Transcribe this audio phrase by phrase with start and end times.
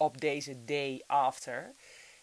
[0.00, 1.74] op deze day after.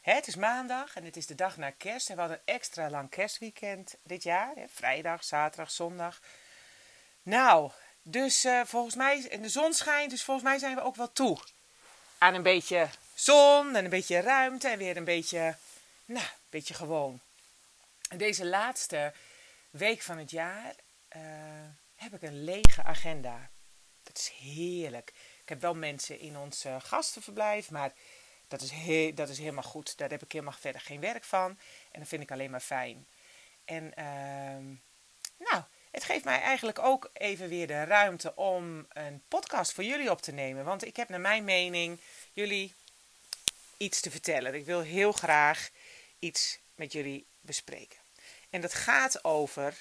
[0.02, 2.09] Het is maandag en het is de dag na kerst.
[2.09, 4.53] En we hadden een extra lang kerstweekend dit jaar.
[4.67, 6.20] Vrijdag, zaterdag, zondag.
[7.23, 10.95] Nou, dus uh, volgens mij, en de zon schijnt, dus volgens mij zijn we ook
[10.95, 11.40] wel toe.
[12.17, 15.55] Aan een beetje zon en een beetje ruimte en weer een beetje,
[16.05, 17.20] nou, een beetje gewoon.
[18.09, 19.14] En deze laatste
[19.70, 20.73] week van het jaar
[21.16, 21.22] uh,
[21.95, 23.50] heb ik een lege agenda.
[24.03, 25.14] Dat is heerlijk.
[25.47, 27.93] Ik heb wel mensen in ons uh, gastenverblijf, maar
[28.47, 28.71] dat is,
[29.15, 29.97] dat is helemaal goed.
[29.97, 31.59] Daar heb ik helemaal verder geen werk van.
[31.91, 33.08] En dat vind ik alleen maar fijn.
[33.66, 34.75] En uh,
[35.49, 40.11] nou, het geeft mij eigenlijk ook even weer de ruimte om een podcast voor jullie
[40.11, 40.66] op te nemen.
[40.66, 42.00] Want ik heb naar mijn mening
[42.33, 42.73] jullie
[43.77, 44.53] iets te vertellen.
[44.53, 45.69] Ik wil heel graag
[46.19, 47.97] iets met jullie bespreken.
[48.50, 49.77] En dat gaat over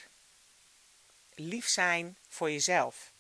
[1.34, 3.14] lief zijn voor jezelf.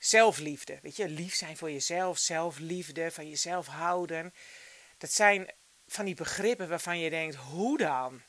[0.00, 4.34] Zelfliefde, weet je, lief zijn voor jezelf, zelfliefde, van jezelf houden.
[4.98, 5.50] Dat zijn
[5.86, 8.22] van die begrippen waarvan je denkt, hoe dan?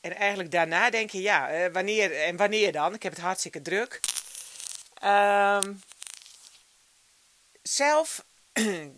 [0.00, 2.94] En eigenlijk daarna denk je, ja, eh, wanneer en wanneer dan?
[2.94, 4.00] Ik heb het hartstikke druk.
[5.04, 5.82] Um,
[7.62, 8.90] zelf uh,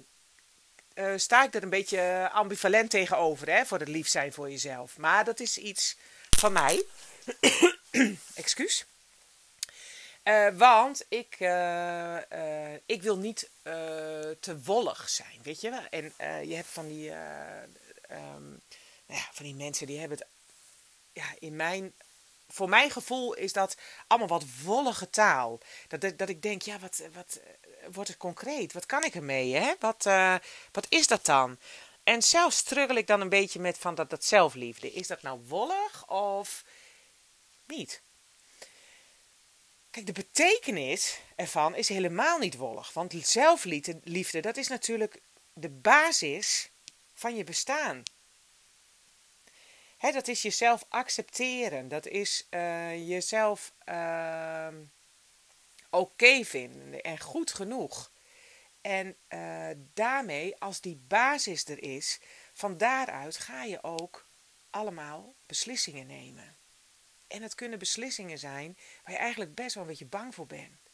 [1.16, 4.98] sta ik er een beetje ambivalent tegenover, hè, voor het lief zijn voor jezelf.
[4.98, 5.96] Maar dat is iets
[6.36, 6.84] van mij.
[8.34, 8.86] Excuus.
[10.28, 13.50] Uh, want ik, uh, uh, ik wil niet
[14.40, 15.86] te wollig zijn, weet je wel.
[15.90, 16.12] En
[16.48, 18.60] je hebt van die, um,
[19.06, 20.26] nou ja, van die mensen die hebben het,
[21.12, 21.94] ja, in mijn,
[22.48, 23.76] voor mijn gevoel is dat
[24.06, 25.60] allemaal wat wollige taal.
[25.88, 27.40] Dat, dat, dat ik denk, ja, wat, wat
[27.92, 28.72] wordt het concreet?
[28.72, 29.74] Wat kan ik ermee, hè?
[29.78, 30.04] Wat,
[30.72, 31.58] wat is dat dan?
[32.02, 34.92] En zelf struggle ik dan een beetje met van dat, dat zelfliefde.
[34.92, 36.64] Is dat nou wollig of
[37.66, 38.04] niet?
[39.96, 42.92] Kijk, de betekenis ervan is helemaal niet wollig.
[42.92, 45.20] Want zelfliefde, dat is natuurlijk
[45.52, 46.70] de basis
[47.14, 48.02] van je bestaan.
[49.96, 51.88] Hè, dat is jezelf accepteren.
[51.88, 54.68] Dat is uh, jezelf uh,
[55.90, 58.10] oké vinden en goed genoeg.
[58.80, 62.18] En uh, daarmee, als die basis er is,
[62.52, 64.26] van daaruit ga je ook
[64.70, 66.56] allemaal beslissingen nemen.
[67.28, 70.86] En het kunnen beslissingen zijn waar je eigenlijk best wel een beetje bang voor bent.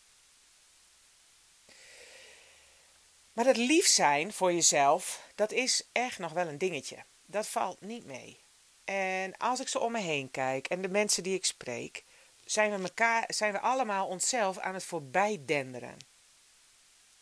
[3.33, 7.05] Maar dat lief zijn voor jezelf, dat is echt nog wel een dingetje.
[7.27, 8.41] Dat valt niet mee.
[8.85, 12.05] En als ik zo om me heen kijk en de mensen die ik spreek,
[12.45, 15.97] zijn we, elkaar, zijn we allemaal onszelf aan het voorbijdenderen.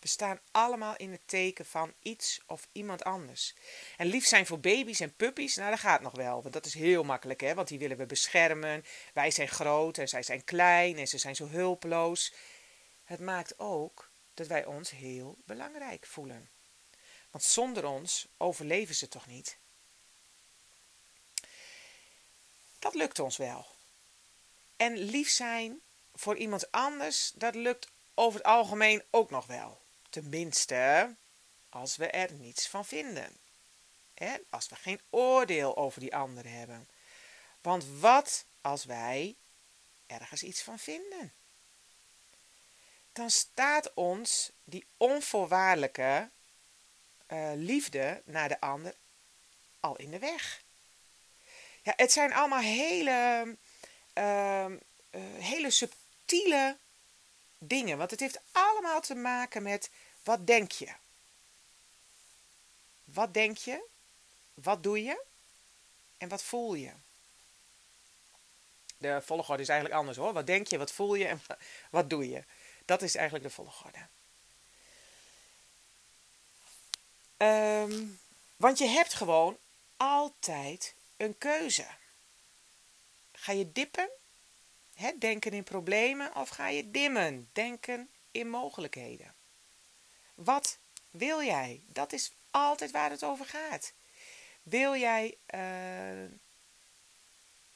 [0.00, 3.54] We staan allemaal in het teken van iets of iemand anders.
[3.96, 6.42] En lief zijn voor baby's en puppies, nou dat gaat nog wel.
[6.42, 7.54] Want dat is heel makkelijk, hè?
[7.54, 8.84] want die willen we beschermen.
[9.14, 12.32] Wij zijn groot en zij zijn klein en ze zijn zo hulpeloos.
[13.04, 16.50] Het maakt ook dat wij ons heel belangrijk voelen.
[17.30, 19.58] Want zonder ons overleven ze toch niet?
[22.78, 23.66] Dat lukt ons wel.
[24.76, 25.80] En lief zijn
[26.14, 29.80] voor iemand anders, dat lukt over het algemeen ook nog wel.
[30.10, 31.14] Tenminste,
[31.68, 33.36] als we er niets van vinden.
[34.14, 36.88] En als we geen oordeel over die ander hebben.
[37.60, 39.36] Want wat als wij
[40.06, 41.32] ergens iets van vinden?
[43.12, 46.30] Dan staat ons die onvoorwaardelijke
[47.28, 48.94] uh, liefde naar de ander
[49.80, 50.62] al in de weg.
[51.82, 53.56] Ja, het zijn allemaal hele,
[54.14, 54.66] uh,
[55.10, 56.76] uh, hele subtiele
[57.60, 57.98] dingen.
[57.98, 59.90] Want het heeft allemaal te maken met
[60.22, 60.92] wat denk je?
[63.04, 63.84] Wat denk je?
[64.54, 65.24] Wat doe je?
[66.18, 66.92] En wat voel je?
[68.96, 70.32] De volgorde is eigenlijk anders hoor.
[70.32, 71.42] Wat denk je, wat voel je en
[71.90, 72.44] wat doe je?
[72.84, 73.98] Dat is eigenlijk de volgorde.
[77.36, 78.20] Um,
[78.56, 79.58] want je hebt gewoon
[79.96, 81.86] altijd een keuze.
[83.32, 84.10] Ga je dippen
[85.18, 87.48] Denken in problemen of ga je dimmen?
[87.52, 89.34] Denken in mogelijkheden.
[90.34, 90.78] Wat
[91.10, 91.80] wil jij?
[91.86, 93.92] Dat is altijd waar het over gaat.
[94.62, 96.30] Wil jij uh,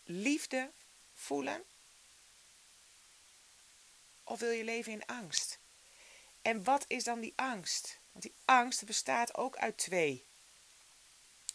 [0.05, 0.71] liefde
[1.15, 1.65] voelen?
[4.25, 5.59] Of wil je leven in angst?
[6.43, 7.99] En wat is dan die angst?
[8.13, 10.25] Want die angst bestaat ook uit twee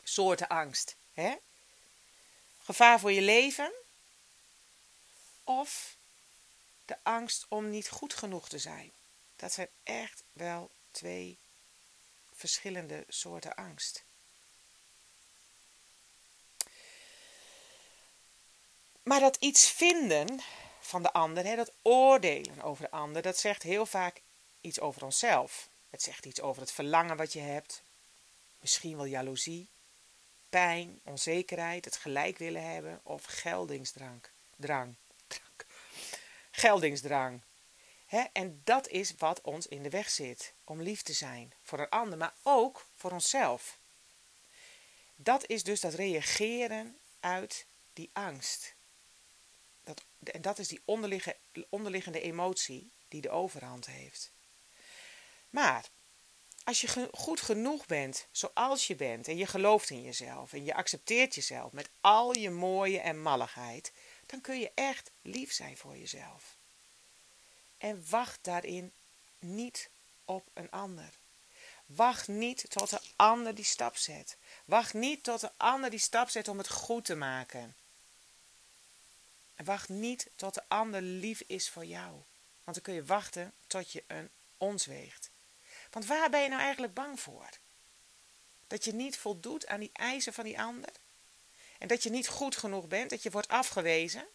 [0.03, 0.95] soorten angst.
[1.13, 1.35] Hè?
[2.63, 3.71] Gevaar voor je leven
[5.49, 5.97] of
[6.85, 8.91] de angst om niet goed genoeg te zijn.
[9.35, 11.37] Dat zijn echt wel twee
[12.33, 14.03] verschillende soorten angst.
[19.03, 20.41] Maar dat iets vinden
[20.79, 24.21] van de ander, hè, dat oordelen over de ander, dat zegt heel vaak
[24.61, 25.69] iets over onszelf.
[25.89, 27.81] Het zegt iets over het verlangen wat je hebt,
[28.59, 29.67] misschien wel jaloezie,
[30.49, 34.21] pijn, onzekerheid, het gelijk willen hebben of geldingsdrang.
[34.55, 34.95] Drang,
[36.59, 37.41] geldingsdrang.
[38.33, 41.89] en dat is wat ons in de weg zit, om lief te zijn voor een
[41.89, 43.77] ander, maar ook voor onszelf.
[45.15, 48.73] Dat is dus dat reageren uit die angst.
[49.83, 50.81] Dat, en dat is die
[51.69, 54.31] onderliggende emotie die de overhand heeft.
[55.49, 55.89] Maar
[56.63, 60.73] als je goed genoeg bent zoals je bent en je gelooft in jezelf en je
[60.73, 63.91] accepteert jezelf met al je mooie en malligheid,
[64.29, 66.55] dan kun je echt lief zijn voor jezelf.
[67.77, 68.93] En wacht daarin
[69.39, 69.89] niet
[70.25, 71.09] op een ander.
[71.85, 74.37] Wacht niet tot de ander die stap zet.
[74.65, 77.75] Wacht niet tot de ander die stap zet om het goed te maken.
[79.55, 82.11] En wacht niet tot de ander lief is voor jou.
[82.63, 85.29] Want dan kun je wachten tot je een ons weegt.
[85.91, 87.49] Want waar ben je nou eigenlijk bang voor?
[88.67, 90.91] Dat je niet voldoet aan die eisen van die ander?
[91.79, 94.27] En dat je niet goed genoeg bent, dat je wordt afgewezen?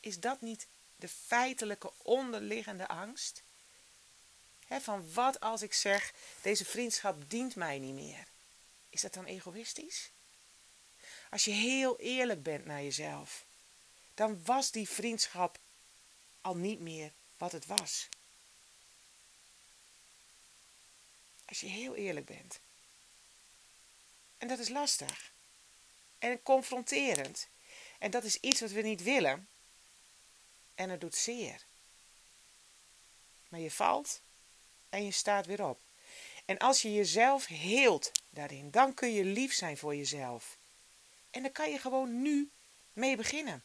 [0.00, 3.42] Is dat niet de feitelijke onderliggende angst?
[4.78, 6.12] van wat als ik zeg,
[6.42, 8.26] deze vriendschap dient mij niet meer?
[8.88, 10.10] Is dat dan egoïstisch?
[11.30, 13.44] Als je heel eerlijk bent naar jezelf,
[14.14, 15.58] dan was die vriendschap
[16.40, 18.08] al niet meer wat het was.
[21.44, 22.60] Als je heel eerlijk bent.
[24.38, 25.29] En dat is lastig.
[26.20, 27.48] En confronterend.
[27.98, 29.48] En dat is iets wat we niet willen.
[30.74, 31.64] En het doet zeer.
[33.48, 34.20] Maar je valt
[34.88, 35.80] en je staat weer op.
[36.44, 40.56] En als je jezelf heelt daarin, dan kun je lief zijn voor jezelf.
[41.30, 42.50] En dan kan je gewoon nu
[42.92, 43.64] mee beginnen.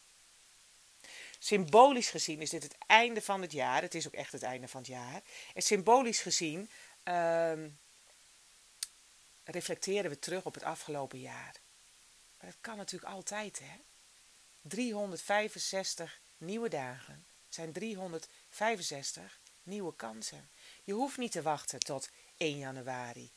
[1.40, 3.82] Symbolisch gezien is dit het einde van het jaar.
[3.82, 5.22] Het is ook echt het einde van het jaar.
[5.54, 6.70] En symbolisch gezien
[7.04, 7.54] uh,
[9.44, 11.56] reflecteren we terug op het afgelopen jaar.
[12.46, 13.78] Maar dat kan natuurlijk altijd, hè?
[14.62, 20.50] 365 nieuwe dagen zijn 365 nieuwe kansen.
[20.84, 23.32] Je hoeft niet te wachten tot 1 januari,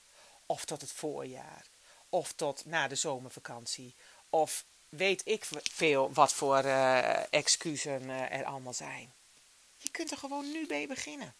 [0.46, 1.66] of tot het voorjaar,
[2.08, 3.94] of tot na de zomervakantie,
[4.31, 9.12] of weet ik veel wat voor uh, excuses uh, er allemaal zijn.
[9.76, 11.34] Je kunt er gewoon nu mee beginnen.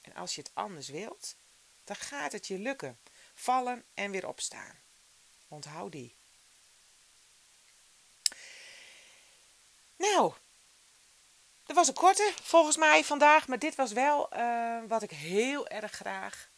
[0.00, 1.34] En als je het anders wilt,
[1.84, 2.98] dan gaat het je lukken.
[3.34, 4.86] Vallen en weer opstaan.
[5.48, 6.14] Onthoud die.
[9.96, 10.32] Nou,
[11.66, 15.68] dat was een korte volgens mij vandaag, maar dit was wel uh, wat ik heel
[15.68, 16.48] erg graag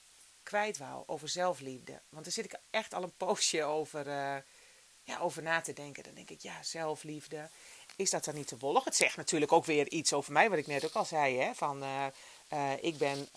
[0.42, 2.00] kwijt wou over zelfliefde.
[2.08, 4.36] Want daar zit ik echt al een poosje over, uh,
[5.02, 6.02] ja, over na te denken.
[6.02, 7.48] Dan denk ik, ja, zelfliefde,
[7.96, 8.84] is dat dan niet te wollig?
[8.84, 11.38] Het zegt natuurlijk ook weer iets over mij, wat ik net ook al zei.
[11.38, 12.06] Hè, van, uh,
[12.80, 13.28] ik ben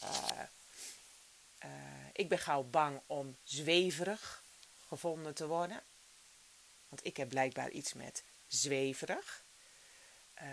[2.13, 4.42] ik ben gauw bang om zweverig
[4.93, 5.83] gevonden te worden.
[6.89, 9.43] Want ik heb blijkbaar iets met zweverig.
[10.41, 10.50] Uh,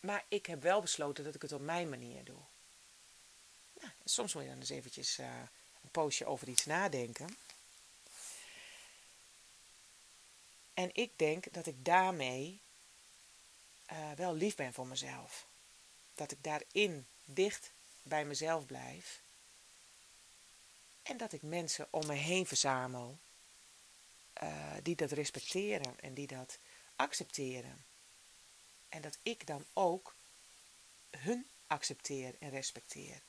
[0.00, 2.40] maar ik heb wel besloten dat ik het op mijn manier doe.
[3.80, 5.26] Nou, soms moet je dan eens eventjes uh,
[5.82, 7.36] een poosje over iets nadenken.
[10.74, 12.60] En ik denk dat ik daarmee
[13.92, 15.46] uh, wel lief ben voor mezelf.
[16.14, 17.72] Dat ik daarin dicht
[18.02, 19.20] bij mezelf blijf.
[21.06, 23.18] En dat ik mensen om me heen verzamel
[24.42, 26.58] uh, die dat respecteren en die dat
[26.96, 27.84] accepteren.
[28.88, 30.14] En dat ik dan ook
[31.10, 33.20] hun accepteer en respecteer.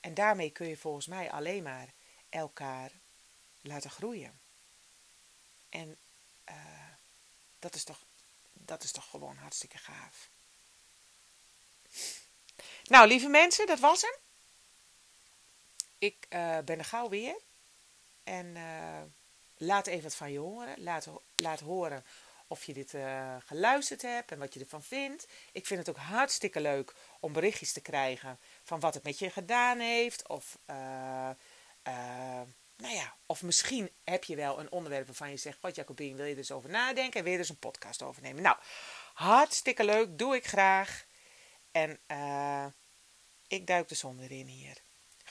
[0.00, 1.88] En daarmee kun je volgens mij alleen maar
[2.28, 2.90] elkaar
[3.60, 4.40] laten groeien.
[5.68, 5.96] En
[6.48, 6.56] uh,
[7.58, 7.98] dat, is toch,
[8.52, 10.28] dat is toch gewoon hartstikke gaaf.
[12.84, 14.14] Nou, lieve mensen, dat was hem.
[16.02, 17.36] Ik uh, ben er gauw weer.
[18.24, 19.02] En uh,
[19.56, 20.82] laat even wat van je horen.
[20.82, 22.04] Laat, laat horen
[22.46, 25.26] of je dit uh, geluisterd hebt en wat je ervan vindt.
[25.52, 29.30] Ik vind het ook hartstikke leuk om berichtjes te krijgen van wat het met je
[29.30, 30.28] gedaan heeft.
[30.28, 30.58] Of,
[32.76, 36.24] nou ja, of misschien heb je wel een onderwerp waarvan je zegt: Wat Jacobien, wil
[36.24, 38.42] je er eens over nadenken en wil je er eens een podcast over nemen?
[38.42, 38.56] Nou,
[39.14, 41.06] hartstikke leuk, doe ik graag.
[41.70, 42.00] En
[43.46, 44.82] ik duik de zon weer in hier.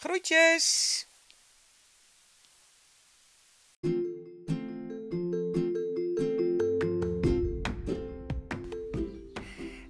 [0.02, 1.06] Groetjes!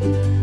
[0.00, 0.37] Thank you.